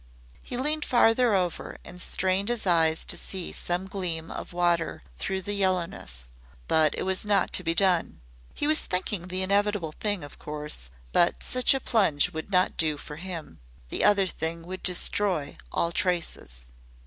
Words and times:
He 0.41 0.57
leaned 0.57 0.83
farther 0.83 1.35
over 1.35 1.77
and 1.85 2.01
strained 2.01 2.49
his 2.49 2.65
eyes 2.65 3.05
to 3.05 3.15
see 3.15 3.51
some 3.51 3.85
gleam 3.87 4.31
of 4.31 4.51
water 4.51 5.03
through 5.19 5.43
the 5.43 5.53
yellowness. 5.53 6.25
But 6.67 6.95
it 6.97 7.03
was 7.03 7.23
not 7.23 7.53
to 7.53 7.63
be 7.63 7.75
done. 7.75 8.19
He 8.55 8.65
was 8.65 8.79
thinking 8.79 9.27
the 9.27 9.43
inevitable 9.43 9.91
thing, 9.91 10.23
of 10.23 10.39
course; 10.39 10.89
but 11.11 11.43
such 11.43 11.75
a 11.75 11.79
plunge 11.79 12.31
would 12.31 12.49
not 12.49 12.77
do 12.77 12.97
for 12.97 13.17
him. 13.17 13.59
The 13.89 14.03
other 14.03 14.25
thing 14.25 14.65
would 14.65 14.81
destroy 14.81 15.55
all 15.71 15.91
traces. 15.91 16.65